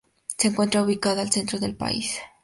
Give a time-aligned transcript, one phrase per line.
[0.35, 2.17] Se encuentra ubicada al centro del país.